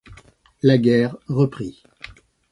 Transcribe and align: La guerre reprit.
La 0.63 0.79
guerre 0.79 1.15
reprit. 1.27 1.83